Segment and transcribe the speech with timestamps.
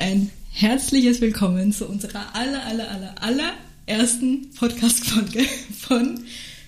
[0.00, 3.52] Ein herzliches Willkommen zu unserer aller, aller, aller, aller
[3.86, 5.44] ersten Podcast-Folge
[5.76, 6.20] von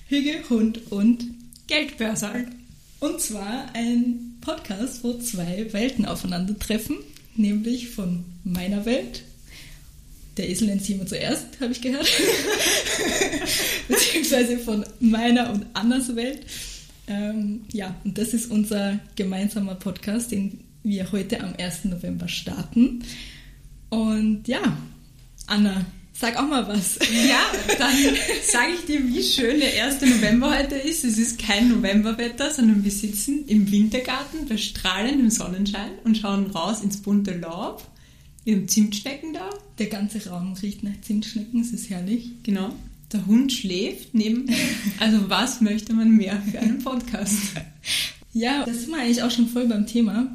[0.08, 1.26] Hüge, Hund und
[1.68, 2.46] Geldbörse.
[2.98, 6.96] Und zwar ein Podcast, wo zwei Welten aufeinandertreffen,
[7.36, 9.22] nämlich von meiner Welt.
[10.36, 12.08] Der Esel nennt sich immer zuerst, habe ich gehört.
[13.88, 16.40] Beziehungsweise von meiner und Annas Welt.
[17.06, 21.84] Ähm, ja, und das ist unser gemeinsamer Podcast, den wir heute am 1.
[21.86, 23.02] November starten.
[23.88, 24.76] Und ja,
[25.46, 26.98] Anna, sag auch mal was.
[27.28, 27.40] Ja,
[27.78, 27.96] dann
[28.46, 30.02] sage ich dir, wie schön der 1.
[30.02, 31.04] November heute ist.
[31.04, 36.82] Es ist kein Novemberwetter, sondern wir sitzen im Wintergarten bei strahlendem Sonnenschein und schauen raus
[36.82, 37.86] ins bunte Laub.
[38.44, 39.50] Wir haben Zimtschnecken da.
[39.78, 42.30] Der ganze Raum riecht nach Zimtschnecken, es ist herrlich.
[42.42, 42.70] Genau.
[43.12, 44.46] Der Hund schläft neben.
[45.00, 47.38] Also was möchte man mehr für einen Podcast?
[48.32, 50.28] Ja, das sind wir eigentlich auch schon voll beim Thema.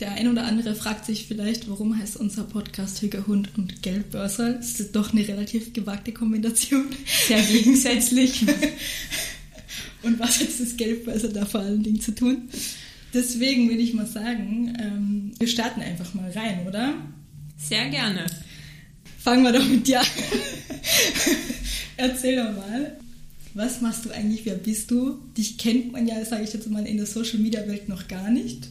[0.00, 4.54] Der ein oder andere fragt sich vielleicht, warum heißt unser Podcast Hüger Hund und Geldbörser?
[4.54, 6.86] Das ist doch eine relativ gewagte Kombination.
[7.28, 8.42] Sehr gegensätzlich.
[10.02, 12.48] und was hat das Geldbörser da vor allen Dingen zu tun?
[13.14, 16.94] Deswegen würde ich mal sagen, ähm, wir starten einfach mal rein, oder?
[17.58, 18.26] Sehr gerne.
[19.18, 20.06] Fangen wir doch mit dir an.
[21.96, 22.96] Erzähl doch mal,
[23.54, 25.18] was machst du eigentlich, wer bist du?
[25.36, 28.70] Dich kennt man ja, sage ich jetzt mal, in der Social-Media-Welt noch gar nicht.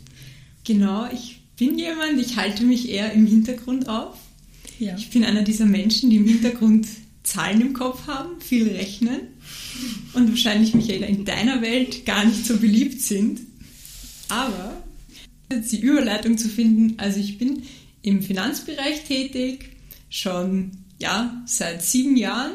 [0.64, 4.18] Genau, ich bin jemand, ich halte mich eher im Hintergrund auf.
[4.80, 4.96] Ja.
[4.98, 6.88] Ich bin einer dieser Menschen, die im Hintergrund
[7.24, 9.20] Zahlen im Kopf haben, viel rechnen
[10.14, 13.42] und wahrscheinlich, Michaela, in deiner Welt gar nicht so beliebt sind.
[14.28, 14.82] Aber
[15.52, 17.64] jetzt die Überleitung zu finden, also ich bin
[18.02, 19.70] im Finanzbereich tätig,
[20.10, 22.54] schon ja, seit sieben Jahren.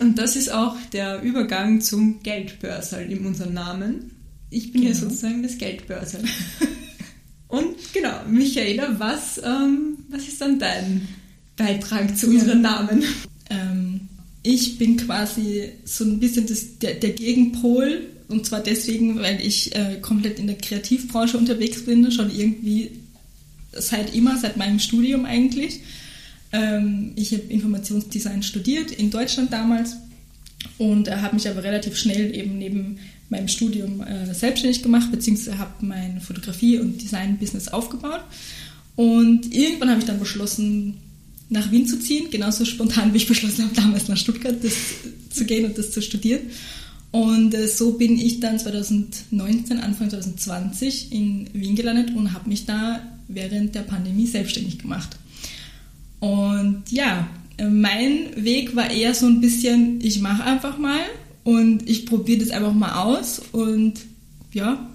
[0.00, 4.12] Und das ist auch der Übergang zum Geldbörsal in unserem Namen.
[4.50, 4.94] Ich bin Genau.
[4.94, 6.24] hier sozusagen das Geldbörsal.
[7.48, 11.08] Und genau, Michaela, was, ähm, was ist dann dein
[11.56, 12.40] Beitrag zu Ja.
[12.40, 13.04] unserem Namen?
[13.50, 14.00] Ähm,
[14.42, 18.06] ich bin quasi so ein bisschen das, der, der Gegenpol.
[18.28, 22.90] Und zwar deswegen, weil ich äh, komplett in der Kreativbranche unterwegs bin, schon irgendwie
[23.72, 25.80] seit immer, seit meinem Studium eigentlich.
[26.52, 29.96] Ähm, ich habe Informationsdesign studiert in Deutschland damals
[30.78, 32.98] und äh, habe mich aber relativ schnell eben neben
[33.30, 38.22] meinem Studium äh, selbstständig gemacht, beziehungsweise habe mein Fotografie- und Design-Business aufgebaut.
[38.96, 40.98] Und irgendwann habe ich dann beschlossen,
[41.50, 44.74] nach Wien zu ziehen, genauso spontan wie ich beschlossen habe, damals nach Stuttgart das
[45.30, 46.40] zu gehen und das zu studieren.
[47.10, 52.66] Und äh, so bin ich dann 2019, Anfang 2020 in Wien gelandet und habe mich
[52.66, 55.16] da während der Pandemie selbstständig gemacht.
[56.20, 57.28] Und ja,
[57.62, 61.00] mein Weg war eher so ein bisschen, ich mache einfach mal
[61.44, 63.94] und ich probiere das einfach mal aus und
[64.52, 64.88] ja,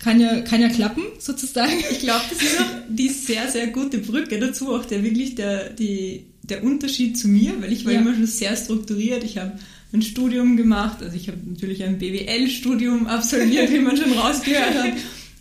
[0.00, 1.72] kann ja, kann ja klappen sozusagen.
[1.90, 5.70] Ich glaube, das ist auch die sehr, sehr gute Brücke dazu, auch der wirklich der,
[5.70, 8.00] die, der Unterschied zu mir, weil ich war Ja.
[8.00, 9.22] immer schon sehr strukturiert.
[9.22, 9.52] Ich habe
[9.92, 14.92] ein Studium gemacht, also ich habe natürlich ein BWL-Studium absolviert, wie man schon rausgehört hat.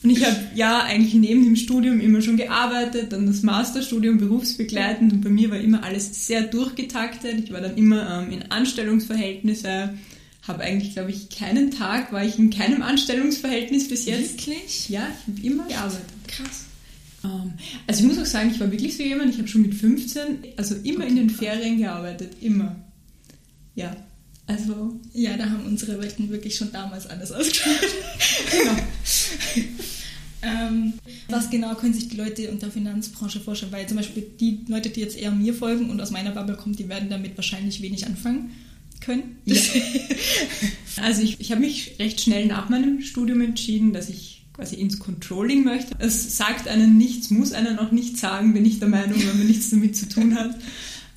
[0.04, 5.14] Und ich habe ja eigentlich neben dem Studium immer schon gearbeitet, dann das Masterstudium berufsbegleitend
[5.14, 7.40] und bei mir war immer alles sehr durchgetaktet.
[7.44, 9.94] Ich war dann immer ähm, in Anstellungsverhältnisse,
[10.48, 14.48] habe eigentlich, glaube ich, keinen Tag, war ich in keinem Anstellungsverhältnis bis jetzt.
[14.48, 14.90] Wirklich?
[14.90, 16.06] Ja, ich habe immer gearbeitet.
[16.28, 16.66] Krass.
[17.24, 17.54] Ähm,
[17.86, 20.24] also ich muss auch sagen, ich war wirklich so jemand, ich habe schon mit 15,
[20.58, 22.76] also immer in den Ferien gearbeitet, immer.
[23.76, 23.96] Ja,
[24.48, 27.76] also Ja, da haben unsere Welten wirklich schon damals anders ausgeschaut.
[28.52, 28.76] genau.
[30.42, 30.94] ähm,
[31.30, 33.72] was genau können sich die Leute unter Finanzbranche vorstellen?
[33.72, 36.76] Weil zum Beispiel die Leute, die jetzt eher mir folgen und aus meiner Bubble kommen,
[36.76, 38.52] die werden damit wahrscheinlich wenig anfangen
[39.00, 39.38] können.
[39.46, 39.56] Ja.
[41.02, 45.00] Also ich, ich habe mich recht schnell nach meinem Studium entschieden, dass ich quasi ins
[45.00, 45.96] Controlling möchte.
[46.00, 49.48] Es sagt einen nichts, muss einen auch nichts sagen, bin ich der Meinung, wenn man
[49.48, 50.56] nichts damit zu tun hat.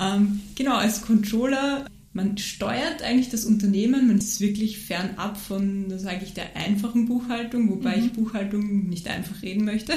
[0.01, 6.21] Ähm, genau, als Controller, man steuert eigentlich das Unternehmen, man ist wirklich fernab von, sage
[6.25, 9.95] ich, der einfachen Buchhaltung, wobei ich Buchhaltung nicht einfach reden möchte.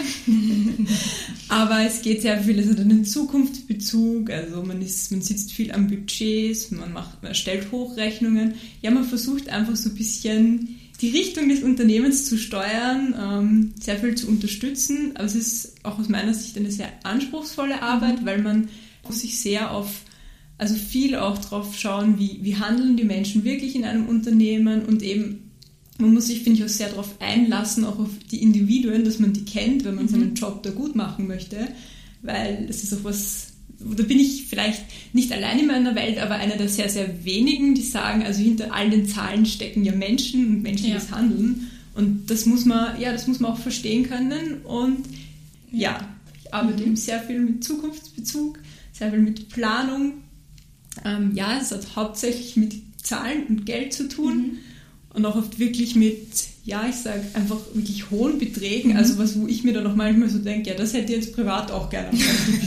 [1.48, 5.72] Aber es geht sehr viel, es hat einen Zukunftsbezug, also man, ist, man sitzt viel
[5.72, 8.56] am Budgets, man, macht, man stellt Hochrechnungen.
[8.82, 13.98] Ja, man versucht einfach so ein bisschen die Richtung des Unternehmens zu steuern, ähm, sehr
[13.98, 15.12] viel zu unterstützen.
[15.14, 18.70] Aber es ist auch aus meiner Sicht eine sehr anspruchsvolle Arbeit, weil man
[19.06, 20.02] muss sich sehr auf,
[20.58, 25.04] also viel auch drauf schauen, wie, wie handeln die Menschen wirklich in einem Unternehmen und
[25.04, 25.44] eben
[26.00, 29.34] man muss sich, finde ich, auch sehr darauf einlassen, auch auf die Individuen, dass man
[29.34, 31.58] die kennt, wenn man seinen Job da gut machen möchte,
[32.22, 34.84] weil es ist auch was, da bin ich vielleicht
[35.14, 38.74] nicht allein in meiner Welt, aber einer der sehr, sehr wenigen, die sagen, also hinter
[38.74, 41.18] all den Zahlen stecken ja Menschen und menschliches Ja.
[41.18, 41.68] Handeln.
[41.96, 44.62] Und das muss man, ja, das muss man auch verstehen können.
[44.66, 45.00] Und
[45.72, 46.08] ja,
[46.44, 48.60] Ich arbeite eben sehr viel mit Zukunftsbezug,
[48.94, 50.14] sehr viel mit Planung.
[51.08, 54.58] Ähm, ja, es hat hauptsächlich mit Zahlen und Geld zu tun Mhm.
[55.14, 56.28] und auch oft wirklich mit,
[56.66, 58.92] ja, ich sage einfach wirklich hohen Beträgen.
[58.92, 58.98] Mhm.
[58.98, 61.34] Also was, wo ich mir dann auch manchmal so denke, ja, das hätte ich jetzt
[61.36, 62.10] privat auch gerne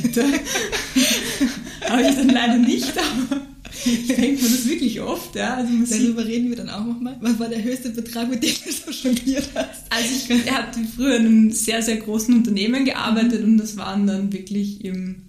[0.03, 0.25] Bitte.
[1.89, 3.41] Habe ich dann leider nicht, aber
[3.85, 5.35] ich denke mir das wirklich oft.
[5.37, 5.55] Ja.
[5.57, 7.17] Also Darüber reden wir dann auch nochmal.
[7.21, 9.85] Was war der höchste Betrag, mit dem du so jongliert hast?
[9.91, 14.33] Also ich hatte früher in einem sehr, sehr großen Unternehmen gearbeitet und das waren dann
[14.33, 15.23] wirklich im,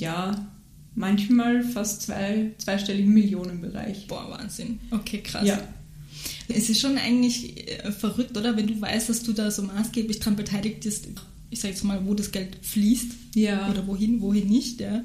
[0.00, 0.46] ja,
[0.96, 4.06] manchmal fast zwei, zweistelligen Millionenbereich.
[4.08, 4.80] Boah, Wahnsinn.
[4.90, 5.46] Okay, krass.
[5.46, 5.60] Ja.
[6.48, 8.56] Es ist schon eigentlich äh, verrückt, oder?
[8.56, 11.08] Wenn du weißt, dass du da so maßgeblich dran beteiligt bist,
[11.50, 13.70] ich sag jetzt mal, wo das Geld fließt Ja.
[13.70, 15.04] oder wohin, wohin nicht, ja.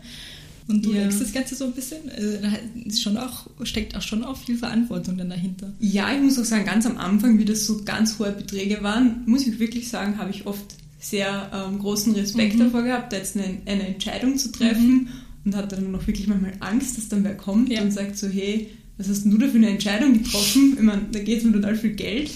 [0.68, 1.04] Und du Ja.
[1.04, 2.38] legst das Ganze so ein bisschen, also,
[2.86, 5.74] ist schon auch, steckt auch schon auch viel Verantwortung dann dahinter.
[5.80, 9.24] Ja, ich muss auch sagen, ganz am Anfang, wie das so ganz hohe Beträge waren,
[9.26, 12.60] muss ich wirklich sagen, habe ich oft sehr ähm, großen Respekt Mhm.
[12.60, 15.10] davor gehabt, da jetzt eine, eine Entscheidung zu treffen
[15.46, 17.82] und hatte dann auch wirklich manchmal Angst, dass dann wer kommt Ja.
[17.82, 20.74] und sagt so, hey, was hast denn du da für eine Entscheidung getroffen?
[20.78, 22.32] Ich meine, da geht es um total viel Geld.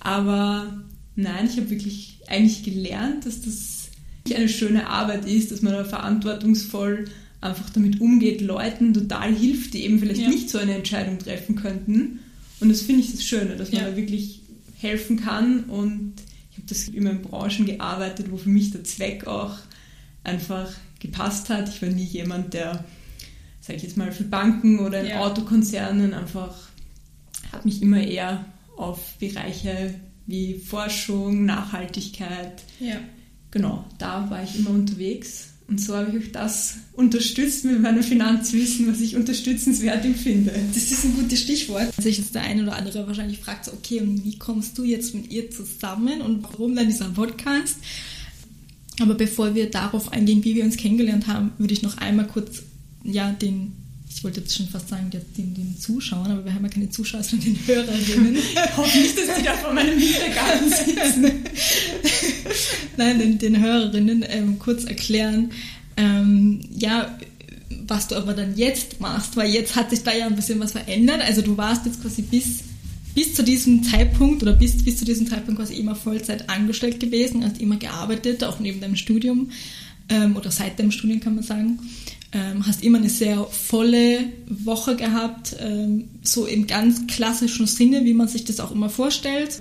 [0.00, 0.82] Aber
[1.16, 3.90] nein, ich habe wirklich eigentlich gelernt, dass das
[4.34, 7.06] eine schöne Arbeit ist, dass man da verantwortungsvoll
[7.40, 10.28] einfach damit umgeht, Leuten total hilft, die eben vielleicht Ja.
[10.28, 12.20] nicht so eine Entscheidung treffen könnten.
[12.60, 13.90] Und das finde ich das Schöne, dass man Ja.
[13.90, 14.42] da wirklich
[14.76, 15.64] helfen kann.
[15.64, 16.12] Und
[16.50, 19.56] ich habe das immer in Branchen gearbeitet, wo für mich der Zweck auch
[20.22, 20.70] einfach
[21.00, 21.68] gepasst hat.
[21.68, 22.84] Ich war nie jemand, der,
[23.60, 25.20] sage ich jetzt mal, für Banken oder in Ja.
[25.20, 26.54] Autokonzernen einfach,
[27.52, 28.44] habe mich immer eher
[28.76, 29.94] auf Bereiche
[30.26, 32.96] wie Forschung, Nachhaltigkeit, Ja.
[33.50, 35.46] genau, da war ich immer unterwegs.
[35.66, 40.52] Und so habe ich auch das unterstützt mit meinem Finanzwissen, was ich unterstützenswert empfinde.
[40.74, 41.94] Das ist ein gutes Stichwort.
[41.94, 45.14] Sich jetzt der eine oder andere wahrscheinlich fragt, so, okay, und wie kommst du jetzt
[45.14, 47.76] mit ihr zusammen und warum dann dieser Podcast?
[49.00, 52.62] Aber bevor wir darauf eingehen, wie wir uns kennengelernt haben, würde ich noch einmal kurz,
[53.02, 53.72] ja, den,
[54.08, 57.22] ich wollte jetzt schon fast sagen, den, den Zuschauern, aber wir haben ja keine Zuschauer,
[57.22, 58.36] sondern den Hörerinnen.
[58.36, 61.32] Ich hoffe nicht, dass die da vor meinem Hintergarten sitzen.
[62.96, 65.50] Nein, den, den Hörerinnen ähm, kurz erklären,
[65.96, 67.18] ähm, ja,
[67.86, 70.72] was du aber dann jetzt machst, weil jetzt hat sich da ja ein bisschen was
[70.72, 71.22] verändert.
[71.22, 72.60] Also du warst jetzt quasi bis,
[73.14, 77.44] bis zu diesem Zeitpunkt oder bis, bis zu diesem Zeitpunkt quasi immer Vollzeit angestellt gewesen,
[77.44, 79.50] hast immer gearbeitet, auch neben deinem Studium
[80.08, 81.78] ähm, oder seit deinem Studium kann man sagen.
[82.32, 88.14] Ähm, hast immer eine sehr volle Woche gehabt, ähm, so im ganz klassischen Sinne, wie
[88.14, 89.60] man sich das auch immer vorstellt.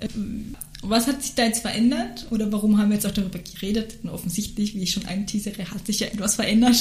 [0.00, 3.96] Ähm, was hat sich da jetzt verändert oder warum haben wir jetzt auch darüber geredet?
[4.02, 6.76] Und offensichtlich, wie ich schon anteasere, hat sich ja etwas verändert.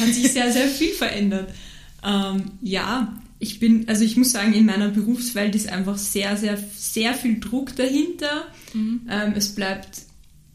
[0.00, 1.50] Hat sich sehr, sehr viel verändert.
[2.02, 6.58] Ähm, ja, ich bin, also ich muss sagen, in meiner Berufswelt ist einfach sehr, sehr,
[6.76, 8.46] sehr viel Druck dahinter.
[9.08, 10.02] Ähm, es bleibt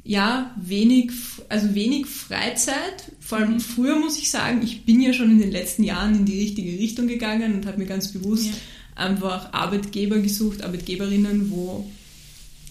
[0.03, 1.12] ja wenig,
[1.47, 3.12] also wenig Freizeit.
[3.21, 6.25] Vor allem früher muss ich sagen, ich bin ja schon in den letzten Jahren in
[6.25, 8.51] die richtige Richtung gegangen und habe mir ganz bewusst Ja.
[8.95, 11.89] einfach Arbeitgeber gesucht, Arbeitgeberinnen, wo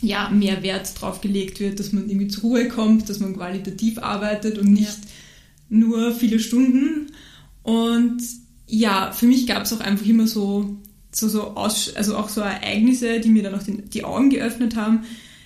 [0.02, 3.98] ja, mehr Wert drauf gelegt wird, dass man irgendwie zur Ruhe kommt, dass man qualitativ
[3.98, 4.98] arbeitet und nicht
[5.70, 7.12] nur viele Stunden.
[7.62, 8.20] Und
[8.66, 10.76] ja, für mich gab es auch einfach immer so,
[11.10, 14.76] so, so Aus, also auch so Ereignisse, die mir dann auch den, die Augen geöffnet
[14.76, 15.04] haben.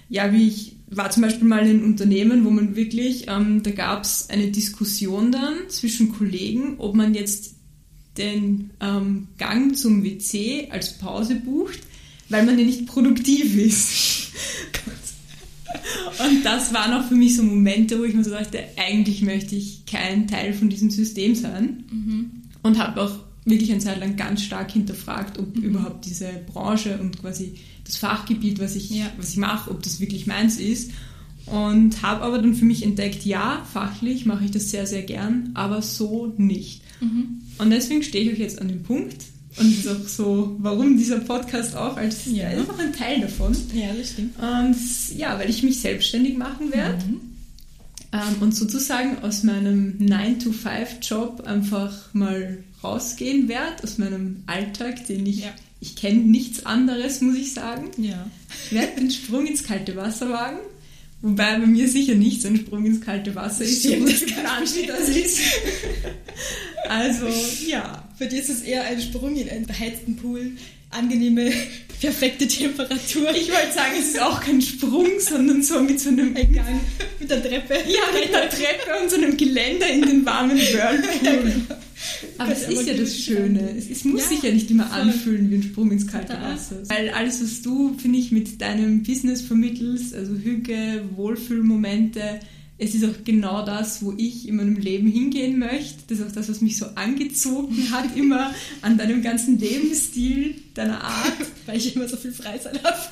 [0.09, 3.71] Ja, wie ich war zum Beispiel mal in einem Unternehmen, wo man wirklich, ähm, da
[3.71, 7.55] gab es eine Diskussion dann zwischen Kollegen, ob man jetzt
[8.17, 11.81] den ähm, Gang zum WC als Pause bucht,
[12.29, 14.33] weil man ja nicht produktiv ist.
[16.19, 19.55] Und das waren auch für mich so Momente, wo ich mir so dachte, eigentlich möchte
[19.55, 21.85] ich kein Teil von diesem System sein.
[22.67, 23.13] Und habe auch
[23.45, 27.55] wirklich eine Zeit lang ganz stark hinterfragt, ob überhaupt diese Branche und quasi
[27.85, 29.07] das Fachgebiet, was ich, Ja.
[29.19, 30.91] was ich mache, ob das wirklich meins ist.
[31.47, 35.51] Und habe aber dann für mich entdeckt, ja, fachlich mache ich das sehr, sehr gern,
[35.55, 36.83] aber so nicht.
[37.59, 39.17] Und deswegen stehe ich euch jetzt an dem Punkt.
[39.59, 42.49] Und ist auch so, warum dieser Podcast auch als Ja.
[42.49, 43.57] einfach ein Teil davon.
[43.75, 44.35] Ja, das stimmt.
[44.39, 44.77] Und
[45.17, 46.99] ja, weil ich mich selbstständig machen werde
[48.29, 55.41] ähm, und sozusagen aus meinem 9-to-5-Job einfach mal rausgehen werde, aus meinem Alltag, den ich,
[55.41, 55.55] Ja.
[55.81, 57.91] ich kenne nichts anderes, muss ich sagen.
[57.99, 58.27] Ja.
[58.67, 60.59] Ich werde den Sprung ins kalte Wasser wagen.
[61.23, 64.19] Wobei bei mir sicher nicht so ein Sprung ins kalte Wasser ist, so Stimmt, gut
[64.29, 65.41] kann geplant wie das ist.
[66.89, 67.27] Also,
[67.67, 68.07] ja.
[68.17, 70.53] Für dich ist es eher ein Sprung in einen beheizten Pool,
[70.91, 71.51] angenehme,
[72.01, 73.31] perfekte Temperatur.
[73.35, 76.81] Ich wollte sagen, es ist auch kein Sprung, sondern so mit so einem ein Gang
[77.19, 77.75] mit der Treppe.
[77.75, 81.53] Ja, mit einer Treppe und so einem Geländer in den warmen Whirlpool.
[82.39, 83.75] Aber Gott, es aber ist ja das Schöne.
[83.77, 86.35] Es, es muss Ja, sich ja nicht immer anfühlen wie ein Sprung ins kalte.
[86.35, 86.83] Wasser.
[86.89, 92.41] Weil alles, was du, finde ich, mit deinem Business vermittelst, also Hüge, Wohlfühlmomente,
[92.79, 96.03] es ist auch genau das, wo ich in meinem Leben hingehen möchte.
[96.09, 101.03] Das ist auch das, was mich so angezogen hat, immer an deinem ganzen Lebensstil, deiner
[101.03, 101.37] Art.
[101.67, 102.97] Weil ich immer so viel Freizeit habe.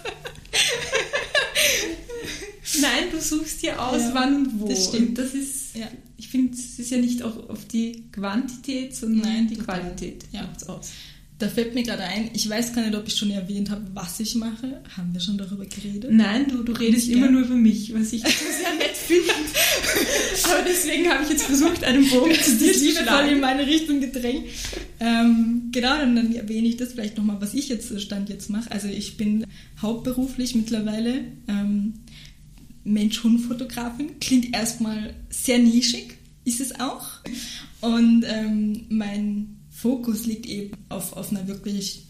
[2.80, 4.68] Nein, du suchst dir aus, ja, wann und wo.
[4.68, 5.10] Das stimmt.
[5.10, 5.88] Und das ist, ja.
[6.16, 10.24] ich finde, es ist ja nicht auch auf die Quantität, sondern Nein, die Qualität.
[10.32, 10.50] Ja.
[10.66, 10.90] aus.
[11.44, 14.18] Da fällt mir gerade ein, ich weiß gar nicht, ob ich schon erwähnt habe, was
[14.18, 14.80] ich mache.
[14.96, 16.10] Haben wir schon darüber geredet?
[16.10, 19.28] Nein, du, du redest immer nur über mich, was ich sehr nett finde.
[20.44, 23.28] Aber deswegen habe ich jetzt versucht, einen Bogen zu dir zu schlagen.
[23.28, 24.46] in meine Richtung gedrängt.
[25.00, 28.70] Ähm, genau, dann, dann erwähne ich das vielleicht nochmal, was ich jetzt Stand jetzt mache.
[28.72, 29.44] Also ich bin
[29.82, 31.92] hauptberuflich mittlerweile ähm,
[32.84, 34.18] Mensch-Hund-Fotografin.
[34.18, 37.06] Klingt erstmal sehr nischig, ist es auch.
[37.82, 39.53] Und ähm, mein
[39.84, 42.04] Fokus liegt eben auf, auf einer wirklich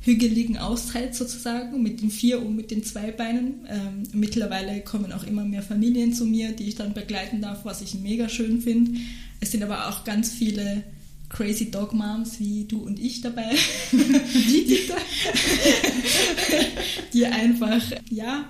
[0.00, 3.66] hügeligen Auszeit sozusagen mit den vier und mit den zwei Beinen.
[3.68, 7.82] Ähm, mittlerweile kommen auch immer mehr Familien zu mir, die ich dann begleiten darf, was
[7.82, 8.98] ich mega schön finde.
[9.40, 10.84] Es sind aber auch ganz viele
[11.28, 13.50] Crazy Dog Moms wie du und ich dabei,
[13.92, 14.88] die,
[17.12, 18.48] die einfach ja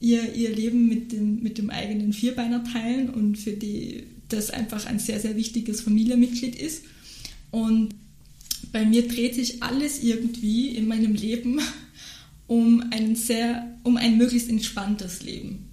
[0.00, 4.86] ihr, ihr Leben mit dem, mit dem eigenen Vierbeiner teilen und für die das einfach
[4.86, 6.84] ein sehr, sehr wichtiges Familienmitglied ist.
[7.50, 7.94] Und
[8.72, 11.60] bei mir dreht sich alles irgendwie in meinem Leben
[12.46, 15.66] um ein sehr, um ein möglichst entspanntes Leben.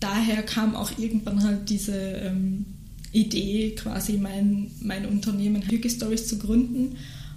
[0.00, 2.66] Daher kam auch irgendwann halt diese ähm,
[3.12, 6.96] Idee, quasi mein, mein Unternehmen Hüge Stories zu gründen,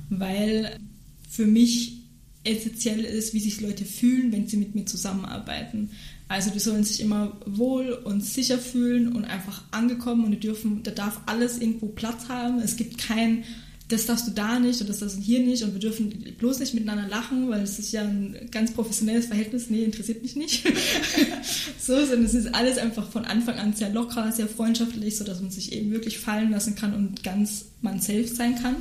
[0.09, 0.77] weil
[1.29, 2.00] für mich
[2.43, 5.91] essentiell ist, wie sich Leute fühlen, wenn sie mit mir zusammenarbeiten.
[6.27, 10.83] Also die sollen sich immer wohl und sicher fühlen und einfach angekommen und die dürfen,
[10.83, 12.59] da darf alles irgendwo Platz haben.
[12.59, 13.43] Es gibt kein
[13.89, 16.60] das darfst du da nicht und das darfst du hier nicht und wir dürfen bloß
[16.60, 19.69] nicht miteinander lachen, weil es ist ja ein ganz professionelles Verhältnis.
[19.69, 20.63] Nee, interessiert mich nicht.
[21.79, 25.50] so, sondern es ist alles einfach von Anfang an sehr locker, sehr freundschaftlich, sodass man
[25.50, 28.75] sich eben wirklich fallen lassen kann und ganz man selbst sein kann.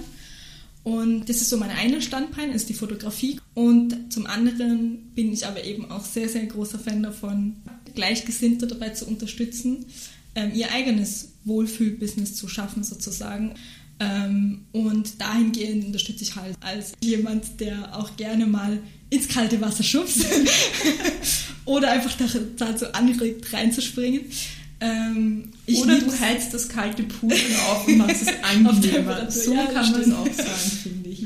[0.85, 3.41] Und das ist so mein einer Standbein, ist die Fotografie.
[3.55, 7.57] Und zum anderen bin ich aber eben auch sehr, sehr großer Fan davon,
[7.95, 9.87] Gleichgesinnte dabei zu unterstützen,
[10.35, 13.55] ähm, ihr eigenes Wohlfühlbusiness zu schaffen sozusagen.
[14.01, 18.79] Ähm, und dahingehend unterstütze ich halt als jemand, der auch gerne mal
[19.11, 20.25] ins kalte Wasser schubst
[21.65, 22.13] oder einfach
[22.57, 24.21] dazu anregt, reinzuspringen.
[24.81, 29.29] Ähm, oder du heizt das kalte Pool auf und machst es angenehmer.
[29.29, 30.78] so ja, kann man es auch sagen.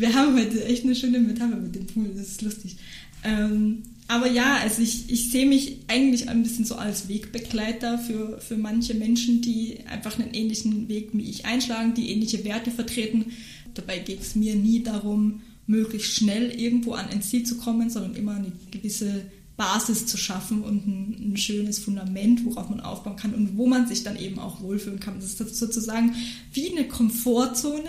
[0.02, 2.74] Wir haben heute echt eine schöne Metapher mit dem Pool, das ist lustig.
[3.22, 8.40] Ähm, aber ja, also ich, ich sehe mich eigentlich ein bisschen so als Wegbegleiter für,
[8.40, 13.26] für manche Menschen, die einfach einen ähnlichen Weg wie ich einschlagen, die ähnliche Werte vertreten.
[13.74, 18.16] Dabei geht es mir nie darum, möglichst schnell irgendwo an ein Ziel zu kommen, sondern
[18.16, 19.22] immer eine gewisse
[19.56, 23.86] Basis zu schaffen und ein, ein, schönes Fundament, worauf man aufbauen kann und wo man
[23.86, 25.20] sich dann eben auch wohlfühlen kann.
[25.20, 26.16] Das ist sozusagen
[26.52, 27.84] wie eine Komfortzone,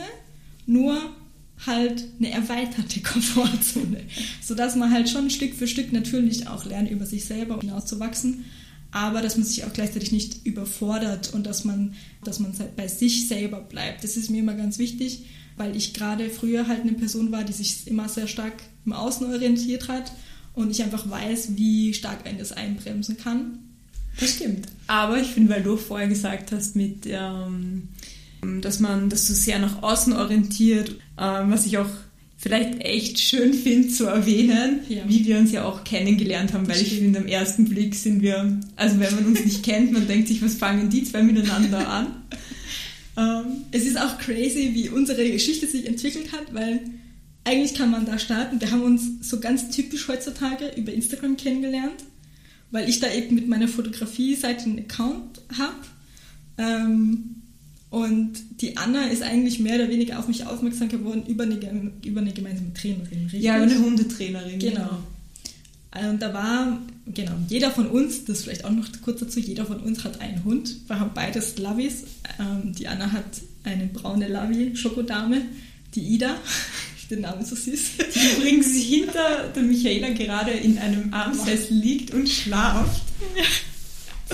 [0.68, 1.02] nur
[1.66, 4.02] halt eine erweiterte Komfortzone,
[4.42, 8.46] sodass man halt schon Stück für Stück natürlich auch lernt, über sich selber hinauszuwachsen,
[8.92, 12.88] aber dass man sich auch gleichzeitig nicht überfordert und dass man, dass man halt bei
[12.88, 14.04] sich selber bleibt.
[14.04, 15.26] Das ist mir immer ganz wichtig,
[15.58, 18.54] weil ich gerade früher halt eine Person war, die sich immer sehr stark
[18.86, 20.12] im Außen orientiert hat
[20.54, 23.60] und ich einfach weiß, wie stark einen das einbremsen kann.
[24.20, 24.68] Das stimmt.
[24.88, 27.90] Aber ich finde, weil du vorher gesagt hast, mit ähm,
[28.62, 31.90] dass man das so sehr nach außen orientiert, ähm, was ich auch
[32.44, 35.04] vielleicht echt schön finde zu erwähnen, ja.
[35.08, 38.60] wie wir uns ja auch kennengelernt haben, weil ich finde, am ersten Blick sind wir,
[38.76, 42.08] also wenn man uns nicht kennt, man denkt sich, was fangen die zwei miteinander an?
[43.16, 46.82] Ähm, es ist auch crazy, wie unsere Geschichte sich entwickelt hat, weil
[47.46, 48.60] eigentlich kann man da starten.
[48.60, 52.04] Wir haben uns so ganz typisch heutzutage über Instagram kennengelernt,
[52.72, 55.76] weil ich da eben mit meiner Fotografie-Seite einen Account habe.
[56.58, 57.43] Ähm,
[57.94, 62.22] und die Anna ist eigentlich mehr oder weniger auf mich aufmerksam geworden über eine, über
[62.22, 63.44] eine gemeinsame Trainerin, richtig?
[63.44, 64.58] Ja, eine Hundetrainerin.
[64.58, 65.00] Genau.
[65.92, 66.10] genau.
[66.10, 69.80] Und da war, genau, jeder von uns, das vielleicht auch noch kurz dazu, jeder von
[69.80, 70.76] uns hat einen Hund.
[70.88, 72.06] Wir haben beides Lavis.
[72.40, 73.26] Ähm, die Anna hat
[73.64, 75.44] eine braune Lavi, Schokodame,
[75.94, 76.36] die Ida.
[77.12, 77.92] Den Namen so süß.
[78.16, 83.04] Die übrigens hinter der Michaela gerade in einem Armsessel liegt und schlaft.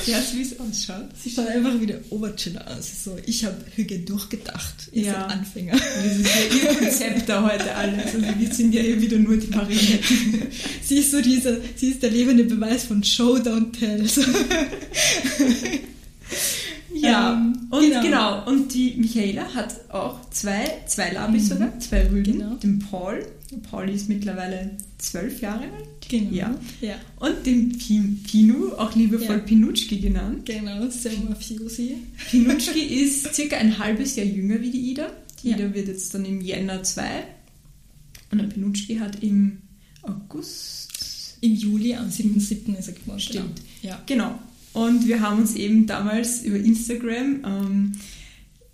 [0.06, 1.10] Ja, wie es ausschaut.
[1.22, 3.03] Sie schaut einfach wie der Oberchiller aus.
[3.03, 4.89] So, ich habe Hüge durchgedacht.
[4.91, 5.13] Ihr ja.
[5.13, 5.74] seid Anfänger.
[5.74, 8.13] Das ist ja ihr Konzept da heute alles.
[8.13, 10.48] Also wir sind ja eh wieder nur die Marionetten.
[10.84, 14.06] sie ist so dieser, sie ist der lebende Beweis von Show, don't tell.
[17.01, 18.01] Ja, ähm, und genau.
[18.01, 18.48] genau.
[18.48, 21.48] Und die Michaela hat auch zwei, zwei Labis mhm.
[21.48, 22.39] sogar, zwei Rüden.
[22.39, 22.56] Genau.
[22.56, 23.25] Den Paul
[23.70, 25.88] Pauli ist mittlerweile zwölf Jahre alt.
[26.08, 26.32] Genau.
[26.36, 26.60] Ja.
[26.82, 26.96] ja.
[27.20, 29.41] Und den Pi- Pinu, auch liebevoll Ja.
[29.44, 30.46] Pinutschki genannt.
[30.46, 31.96] Genau, Selma Fiusi.
[32.29, 35.12] Pinutschki ist circa ein halbes Jahr jünger wie die Ida.
[35.44, 35.58] Die Ja.
[35.58, 37.24] Ida wird jetzt dann im Jänner zwei.
[38.32, 39.58] Und der Pinutschki hat im
[40.03, 41.38] August.
[41.41, 42.77] Im Juli, am 7.7.
[42.77, 43.20] ist er geboren.
[43.20, 43.62] Stimmt.
[43.82, 43.94] Genau.
[43.96, 44.03] Ja.
[44.06, 44.39] Genau.
[44.74, 47.91] Und wir haben uns eben damals über Instagram, ähm,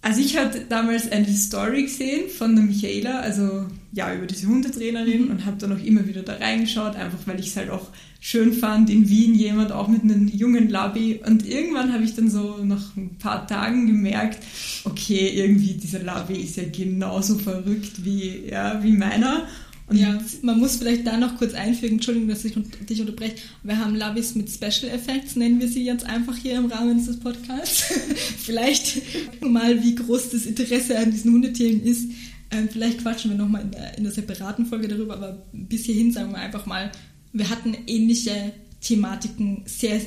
[0.02, 5.26] also ich hatte damals eine Story gesehen von der Michaela, also ja, über diese Hundetrainerin
[5.26, 5.32] Mhm.
[5.32, 7.88] und habe dann auch immer wieder da reingeschaut, einfach weil ich es halt auch
[8.20, 11.22] schön fand, in Wien jemand auch mit einem jungen Labby.
[11.26, 14.44] Und irgendwann habe ich dann so nach ein paar Tagen gemerkt,
[14.84, 19.48] okay, irgendwie dieser Labby ist ja genauso verrückt wie, ja, wie meiner.
[19.88, 22.56] Und ja, man muss vielleicht da noch kurz einfügen, Entschuldigung, dass ich
[22.90, 23.36] dich unterbreche.
[23.62, 27.20] Wir haben Labis mit Special Effects, nennen wir sie jetzt einfach hier im Rahmen dieses
[27.20, 27.84] Podcasts.
[28.40, 29.04] vielleicht
[29.42, 32.10] mal, wie groß das Interesse an diesen Hundetieren ist.
[32.52, 36.12] Ähm, vielleicht quatschen wir nochmal in der, in der separaten Folge darüber, aber bis hierhin
[36.12, 36.92] sagen wir einfach mal,
[37.34, 40.00] wir hatten ähnliche Thematiken, sehr,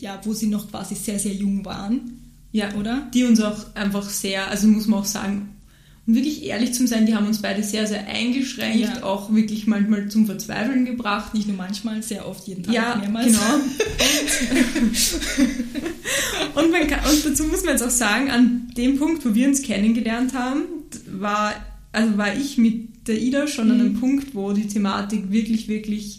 [0.00, 2.22] ja, wo sie noch quasi sehr, sehr jung waren.
[2.52, 3.08] Ja, Oder?
[3.12, 5.50] Die uns auch einfach sehr, also muss man auch sagen,
[6.06, 9.02] um wirklich ehrlich zu sein, die haben uns beide sehr, sehr eingeschränkt, Ja.
[9.02, 11.34] auch wirklich manchmal zum Verzweifeln gebracht.
[11.34, 13.26] Nicht nur manchmal, sehr oft, jeden Tag, Ja, mehrmals.
[13.26, 13.40] genau.
[16.54, 19.62] und, kann, und dazu muss man jetzt auch sagen, an dem Punkt, wo wir uns
[19.62, 20.62] kennengelernt haben,
[21.10, 21.52] war,
[21.96, 24.00] also war ich mit der Ida schon an einem Mhm.
[24.00, 26.18] Punkt, wo die Thematik wirklich, wirklich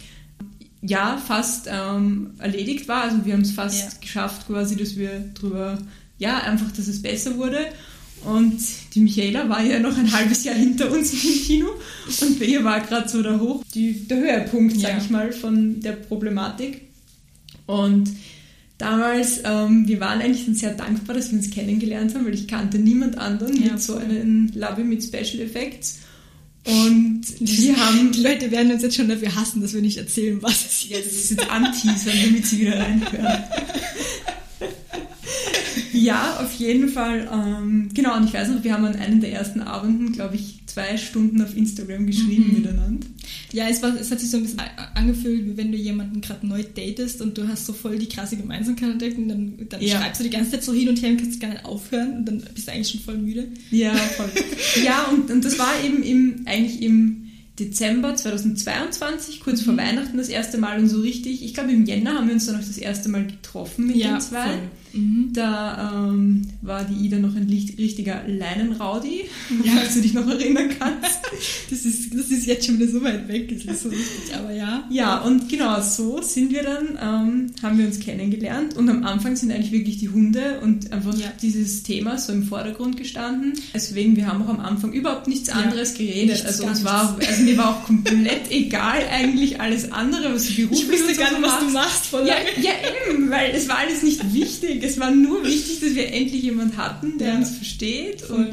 [0.81, 3.03] ja, fast ähm, erledigt war.
[3.03, 3.99] Also wir haben es fast Ja.
[3.99, 5.77] geschafft, quasi, dass wir drüber,
[6.19, 7.59] ja, einfach, dass es besser wurde.
[8.25, 8.57] Und
[8.93, 11.67] die Michaela war ja noch ein halbes Jahr hinter uns im Kino
[12.21, 14.97] und bei ihr war gerade so der Hoch, die, der Höhepunkt, sag Ja.
[14.97, 16.81] ich mal, von der Problematik.
[17.67, 18.09] Und
[18.77, 22.47] damals, ähm, wir waren eigentlich dann sehr dankbar, dass wir uns kennengelernt haben, weil ich
[22.47, 25.99] kannte niemand anderen Ja, mit so einem Labby mit Special Effects.
[26.65, 30.41] Und wir haben Die Leute werden uns jetzt schon dafür hassen, dass wir nicht erzählen,
[30.41, 31.15] was es Ja, das ist.
[31.25, 33.43] ist jetzt anteasern, damit sie wieder reinhören.
[35.93, 37.27] ja, auf jeden Fall.
[37.31, 40.59] Ähm, genau, und ich weiß noch, wir haben an einem der ersten Abenden, glaube ich,
[40.67, 42.53] zwei Stunden auf Instagram geschrieben Mhm.
[42.61, 43.07] miteinander.
[43.53, 44.61] Ja, es, war, es hat sich so ein bisschen
[44.93, 48.35] angefühlt, wie wenn du jemanden gerade neu datest und du hast so voll die krasse
[48.35, 49.99] Gemeinsamkeit entdeckt und dann, dann Ja.
[50.01, 52.25] schreibst du die ganze Zeit so hin und her und kannst gar nicht aufhören und
[52.25, 53.47] dann bist du eigentlich schon voll müde.
[53.71, 54.29] Ja, voll.
[54.83, 57.23] ja, und, und das war eben im, eigentlich im
[57.57, 59.77] Dezember 2022, kurz vor Mhm.
[59.77, 61.43] Weihnachten das erste Mal und so richtig.
[61.43, 64.19] Ich glaube, im Jänner haben wir uns dann auch das erste Mal getroffen mit den
[64.21, 64.43] zwei.
[64.43, 64.59] voll.
[64.93, 65.29] Mhm.
[65.33, 67.47] Da ähm, war die Ida noch ein
[67.77, 69.25] richtiger Leinenraudi,
[69.63, 69.71] Ja.
[69.77, 71.19] falls du dich noch erinnern kannst.
[71.69, 74.51] Das, ist, das ist jetzt schon wieder so weit weg, das ist so wichtig, aber
[74.53, 74.85] ja.
[74.89, 79.35] Ja, und genau so sind wir dann, ähm, haben wir uns kennengelernt und am Anfang
[79.35, 81.31] sind eigentlich wirklich die Hunde und einfach Ja.
[81.41, 83.53] dieses Thema so im Vordergrund gestanden.
[83.73, 86.29] Deswegen, wir haben auch am Anfang überhaupt nichts Ja, anderes geredet.
[86.29, 90.53] nichts, also uns war, also mir war auch komplett egal eigentlich alles andere, was du
[90.67, 92.05] beruflich Ich wusste gar nicht, was du machst.
[92.07, 92.71] voll Ja, ja,
[93.11, 94.76] eben, weil es war alles nicht wichtig.
[94.83, 97.35] Es war nur wichtig, dass wir endlich jemanden hatten, der Ja.
[97.37, 98.37] uns versteht Voll.
[98.37, 98.49] und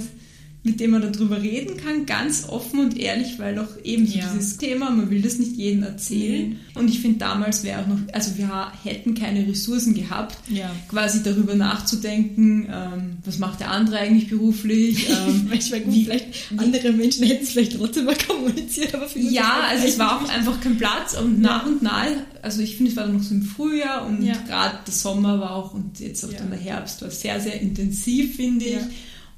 [0.67, 4.25] mit dem man darüber reden kann, ganz offen und ehrlich, weil auch eben so Ja.
[4.33, 6.59] dieses Thema, man will das nicht jedem erzählen.
[6.75, 10.71] Und ich finde, damals wäre auch noch, also wir hätten keine Ressourcen gehabt, Ja.
[10.89, 15.07] quasi darüber nachzudenken, ähm, was macht der andere eigentlich beruflich.
[15.15, 19.19] Ähm, Manchmal gut, wie- vielleicht andere Menschen hätten es vielleicht trotzdem mal kommuniziert, aber für
[19.21, 21.69] Ja, also es war auch einfach kein Platz und nach Ja.
[21.71, 22.07] und nach,
[22.43, 25.53] also ich finde, es war dann noch so im Frühjahr und gerade der Sommer war
[25.55, 28.77] auch und jetzt auch dann der Herbst war sehr, sehr intensiv, finde ich.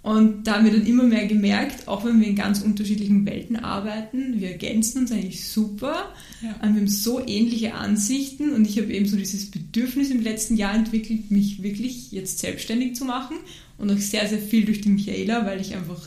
[0.06, 3.56] Und da haben wir dann immer mehr gemerkt, auch wenn wir in ganz unterschiedlichen Welten
[3.56, 6.12] arbeiten, wir ergänzen uns eigentlich super.
[6.42, 6.54] Ja.
[6.62, 10.76] Wir haben so ähnliche Ansichten und ich habe eben so dieses Bedürfnis im letzten Jahr
[10.76, 13.36] entwickelt, mich wirklich jetzt selbstständig zu machen
[13.78, 16.00] und auch sehr, sehr viel durch die Michaela, weil ich einfach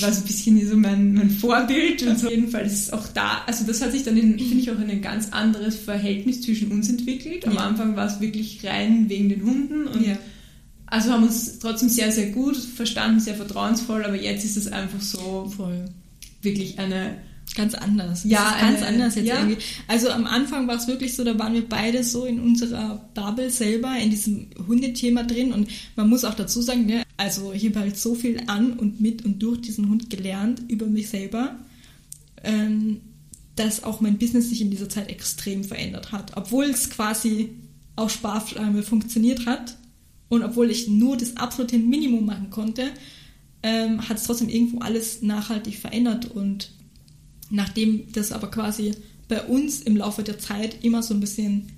[0.00, 2.26] war so ein bisschen so mein, mein Vorbild und so.
[2.26, 4.72] Auf jeden Fall ist es auch da, also das hat sich dann, in- finde ich,
[4.72, 7.46] auch in ein ganz anderes Verhältnis zwischen uns entwickelt.
[7.46, 7.60] Am Ja.
[7.60, 10.18] Anfang war es wirklich rein wegen den Hunden und Ja.
[10.90, 15.00] Also haben uns trotzdem sehr, sehr gut verstanden, sehr vertrauensvoll, aber jetzt ist es einfach
[15.00, 15.86] so Voll.
[16.42, 17.16] wirklich eine
[17.56, 18.22] Ganz anders.
[18.24, 19.40] Ja, ganz eine- anders jetzt ja.
[19.40, 19.58] irgendwie.
[19.88, 23.50] Also am Anfang war es wirklich so, da waren wir beide so in unserer Bubble
[23.50, 27.80] selber, in diesem Hundethema drin und man muss auch dazu sagen, ne, also ich habe
[27.80, 31.56] halt so viel an und mit und durch diesen Hund gelernt über mich selber,
[32.44, 33.00] ähm,
[33.56, 36.36] dass auch mein Business sich in dieser Zeit extrem verändert hat.
[36.36, 37.50] Obwohl es quasi
[37.96, 39.76] auf Sparflamme funktioniert hat
[40.30, 42.92] und obwohl ich nur das absolute Minimum machen konnte,
[43.62, 46.30] ähm, hat es trotzdem irgendwo alles nachhaltig verändert.
[46.30, 46.70] Und
[47.50, 48.94] nachdem das aber quasi
[49.28, 51.68] bei uns im Laufe der Zeit immer so ein bisschen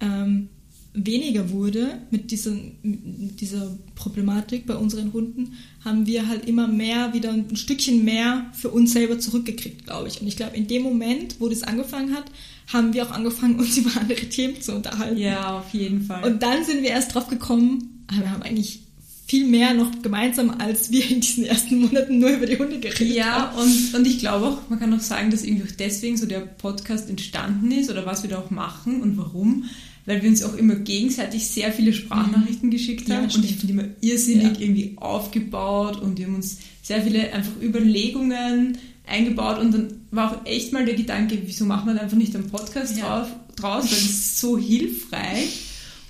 [0.00, 0.50] ähm,
[0.94, 7.14] weniger wurde mit, diesen, mit dieser Problematik bei unseren Hunden, haben wir halt immer mehr,
[7.14, 10.20] wieder ein Stückchen mehr für uns selber zurückgekriegt, glaube ich.
[10.20, 12.24] Und ich glaube, in dem Moment, wo das angefangen hat,
[12.72, 15.18] haben wir auch angefangen, uns über andere Themen zu unterhalten.
[15.18, 16.24] Ja, auf jeden Fall.
[16.24, 18.80] Und dann sind wir erst drauf gekommen, ah, wir haben eigentlich
[19.26, 23.16] viel mehr noch gemeinsam, als wir in diesen ersten Monaten nur über die Hunde geredet
[23.16, 23.56] ja, haben.
[23.56, 26.40] Ja, und, und ich glaube auch, man kann auch sagen, dass irgendwie deswegen so der
[26.40, 29.64] Podcast entstanden ist oder was wir da auch machen und warum
[30.06, 32.72] weil wir uns auch immer gegenseitig sehr viele Sprachnachrichten mhm.
[32.72, 34.60] geschickt haben ja, und ich finde immer irrsinnig ja.
[34.60, 40.46] irgendwie aufgebaut und wir haben uns sehr viele einfach Überlegungen eingebaut und dann war auch
[40.46, 43.20] echt mal der Gedanke, wieso machen wir da einfach nicht einen Podcast ja.
[43.20, 45.62] drauf, draus, weil es ist so hilfreich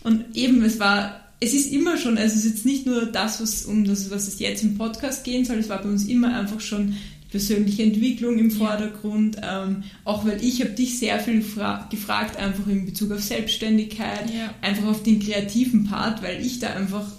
[0.02, 3.42] und eben es war es ist immer schon, also es ist jetzt nicht nur das,
[3.42, 6.38] was um das, was es jetzt im Podcast gehen soll, es war bei uns immer
[6.38, 6.94] einfach schon
[7.32, 9.64] persönliche Entwicklung im Vordergrund, ja.
[9.64, 11.42] ähm, auch weil ich habe dich sehr viel
[11.90, 14.54] gefragt, einfach in Bezug auf Selbstständigkeit, ja.
[14.60, 17.10] einfach auf den kreativen Part, weil ich da einfach,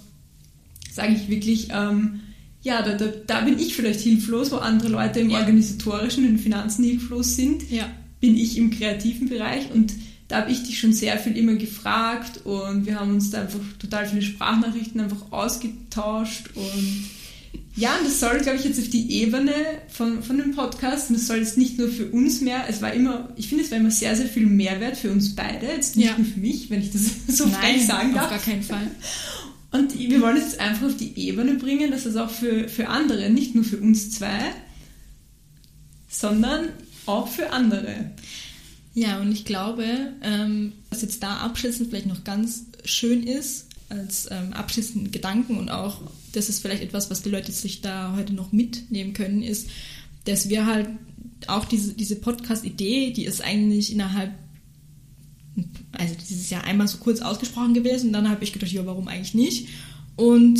[0.90, 2.20] sage ich wirklich, ähm,
[2.62, 5.40] ja, da, da, da, bin ich vielleicht hilflos, wo andere Leute im ja.
[5.40, 7.64] organisatorischen, in Finanzen hilflos sind,
[8.20, 9.94] bin ich im kreativen Bereich und
[10.28, 13.60] da habe ich dich schon sehr viel immer gefragt und wir haben uns da einfach
[13.80, 17.04] total viele Sprachnachrichten einfach ausgetauscht und
[17.76, 19.52] ja, und das soll, glaube ich, jetzt auf die Ebene
[19.88, 22.92] von, von dem Podcast, und das soll jetzt nicht nur für uns mehr, es war
[22.92, 26.06] immer, ich finde, es war immer sehr, sehr viel Mehrwert für uns beide, jetzt nicht
[26.06, 26.16] ja.
[26.16, 27.02] nur für mich, wenn ich das
[27.36, 28.24] so Nein, frei sagen darf.
[28.24, 28.90] auf gar keinen Fall.
[29.72, 32.88] Und wir wollen es jetzt einfach auf die Ebene bringen, dass es auch für, für
[32.88, 34.38] andere, nicht nur für uns zwei,
[36.08, 36.68] sondern
[37.06, 38.12] auch für andere.
[38.94, 39.84] Ja, und ich glaube,
[40.22, 45.70] ähm, was jetzt da abschließend vielleicht noch ganz schön ist, als ähm, abschließenden Gedanken und
[45.70, 46.00] auch,
[46.36, 49.68] das ist vielleicht etwas, was die Leute sich da heute noch mitnehmen können, ist,
[50.24, 50.88] dass wir halt
[51.46, 54.32] auch diese, diese Podcast-Idee, die ist eigentlich innerhalb,
[55.92, 59.08] also dieses Jahr einmal so kurz ausgesprochen gewesen und dann habe ich gedacht, ja, warum
[59.08, 59.68] eigentlich nicht?
[60.16, 60.58] Und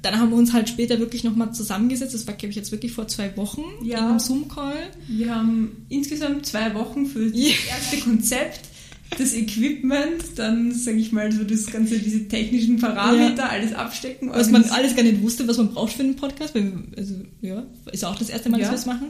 [0.00, 2.14] dann haben wir uns halt später wirklich nochmal zusammengesetzt.
[2.14, 3.98] Das war, glaube ich, jetzt wirklich vor zwei Wochen ja.
[3.98, 4.90] in einem Zoom-Call.
[5.08, 8.71] Wir haben insgesamt zwei Wochen für das erste Konzept
[9.18, 13.48] das Equipment, dann sage ich mal so das ganze, diese technischen Parameter, ja.
[13.48, 14.30] alles abstecken.
[14.30, 16.54] Was man alles gar nicht wusste, was man braucht für einen Podcast.
[16.96, 19.08] Also ja, ist auch das erste Mal, dass wir es machen.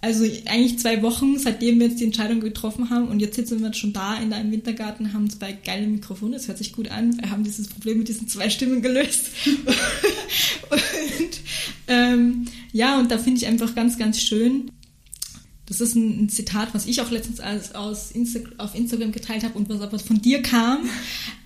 [0.00, 3.72] Also eigentlich zwei Wochen, seitdem wir jetzt die Entscheidung getroffen haben und jetzt sitzen wir
[3.72, 7.18] schon da in deinem Wintergarten, haben zwei geile Mikrofone, das hört sich gut an.
[7.18, 9.30] Wir haben dieses Problem mit diesen zwei Stimmen gelöst.
[10.70, 11.40] und
[11.88, 14.70] ähm, ja, und da finde ich einfach ganz, ganz schön,
[15.66, 19.44] das ist ein, ein, Zitat, was ich auch letztens als, aus Insta auf Instagram geteilt
[19.44, 20.78] habe und was aber von dir kam.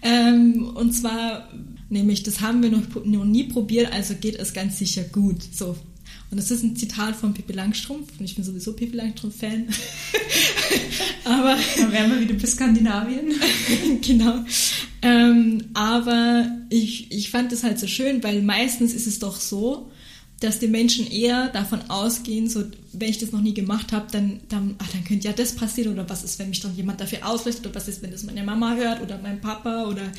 [0.01, 1.49] Ähm, und zwar,
[1.89, 5.43] nämlich, das haben wir noch, noch nie probiert, also geht es ganz sicher gut.
[5.53, 5.77] So.
[6.31, 8.13] Und das ist ein Zitat von Pippi Langstrumpf.
[8.19, 9.67] Und ich bin sowieso Pippi Langstrumpf-Fan.
[11.25, 11.57] aber.
[11.77, 13.33] Dann wären wir wieder bei Skandinavien.
[14.03, 14.45] genau.
[15.01, 19.91] Ähm, aber ich, ich fand es halt so schön, weil meistens ist es doch so,
[20.41, 24.41] dass die Menschen eher davon ausgehen, so wenn ich das noch nie gemacht habe, dann,
[24.49, 27.29] dann, ach, dann könnte ja das passieren oder was ist, wenn mich dann jemand dafür
[27.29, 30.13] ausrichtet oder was ist, wenn das meine Mama hört oder mein Papa oder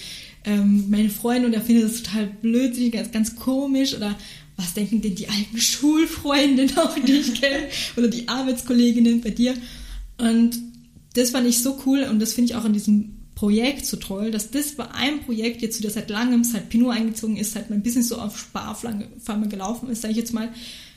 [0.43, 4.15] ähm, meine Freunde und er findet das total blödsinnig, ganz, ganz komisch oder
[4.57, 9.53] was denken denn die alten Schulfreunde noch, die ich kenne oder die Arbeitskolleginnen bei dir?
[10.17, 10.59] Und
[11.13, 14.31] das fand ich so cool und das finde ich auch in diesem Projekt so toll,
[14.31, 17.81] dass das bei einem Projekt jetzt wieder seit langem, seit Pinot eingezogen ist, seit mein
[17.81, 20.49] Business so auf Sparflamme gelaufen ist, sage ich jetzt mal,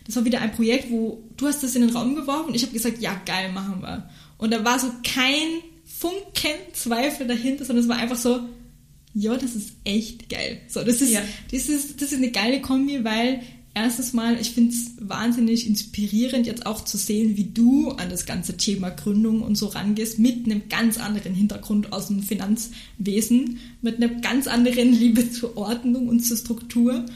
[0.04, 2.62] das war wieder ein Projekt, wo du hast das in den Raum geworfen und ich
[2.62, 4.10] habe gesagt, ja geil, machen wir.
[4.38, 8.40] Und da war so kein Funken Zweifel dahinter, sondern es war einfach so,
[9.14, 10.62] ja, das ist echt geil.
[10.66, 11.22] So, das ist, ja.
[11.52, 13.40] das ist, das ist eine geile Kombi, weil
[13.74, 18.26] Erstes Mal, ich finde es wahnsinnig inspirierend, jetzt auch zu sehen, wie du an das
[18.26, 23.96] ganze Thema Gründung und so rangehst, mit einem ganz anderen Hintergrund aus dem Finanzwesen, mit
[23.96, 27.06] einer ganz anderen Liebe zur Ordnung und zur Struktur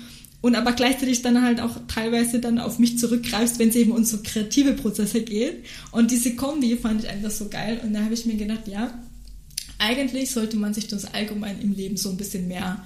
[0.40, 4.04] und aber gleichzeitig dann halt auch teilweise dann auf mich zurückgreifst, wenn es eben um
[4.04, 5.64] so kreative Prozesse geht.
[5.92, 8.98] Und diese Kombi fand ich einfach so geil und da habe ich mir gedacht, ja,
[9.78, 12.82] eigentlich sollte man sich das allgemein im Leben so ein bisschen mehr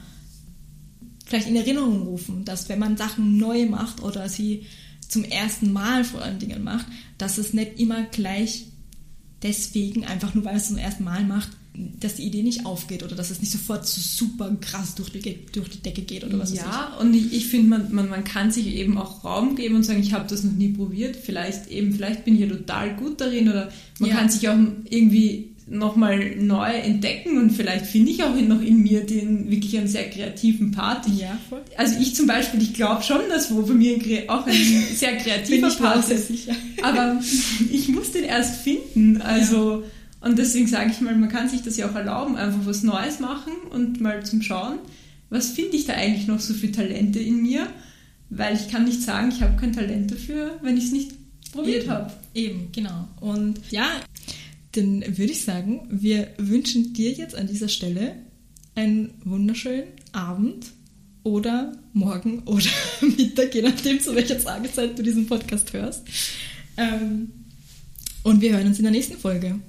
[1.30, 4.66] vielleicht in Erinnerung rufen, dass wenn man Sachen neu macht oder sie
[5.08, 6.86] zum ersten Mal vor allen Dingen macht,
[7.18, 8.66] dass es nicht immer gleich
[9.42, 13.14] deswegen, einfach nur weil es zum ersten Mal macht, dass die Idee nicht aufgeht oder
[13.14, 16.52] dass es nicht sofort so super krass durch die, durch die Decke geht oder was
[16.52, 19.84] Ja, und ich, ich finde, man, man, man kann sich eben auch Raum geben und
[19.84, 23.20] sagen, ich habe das noch nie probiert, vielleicht eben, vielleicht bin ich ja total gut
[23.20, 24.16] darin oder man ja.
[24.16, 29.06] kann sich auch irgendwie nochmal neu entdecken und vielleicht finde ich auch noch in mir
[29.06, 31.06] den wirklich einen sehr kreativen Part.
[31.08, 31.62] ja, voll.
[31.76, 33.96] Also ich zum Beispiel, ich glaube schon, dass wo bei mir
[34.28, 34.52] auch ein
[34.94, 36.26] sehr kreativer Part ist.
[36.26, 36.54] Sicher.
[36.82, 37.20] Aber
[37.70, 39.22] ich muss den erst finden.
[39.22, 39.86] Also ja.
[40.28, 43.20] Und deswegen sage ich mal, man kann sich das ja auch erlauben, einfach was Neues
[43.20, 44.78] machen und mal zum Schauen,
[45.30, 47.66] was finde ich da eigentlich noch so für Talente in mir,
[48.28, 51.12] weil ich kann nicht sagen, ich habe kein Talent dafür, wenn ich es nicht
[51.52, 52.12] probiert habe.
[52.34, 53.08] Eben, genau.
[53.20, 53.86] Und ja,
[54.72, 58.16] dann würde ich sagen, wir wünschen dir jetzt an dieser Stelle
[58.74, 60.66] einen wunderschönen Abend
[61.22, 62.70] oder morgen oder
[63.16, 66.06] Mittag, je nachdem, zu welcher Tageszeit du diesen Podcast hörst.
[66.76, 67.30] Ähm,
[68.22, 69.60] und wir hören uns in der nächsten Folge.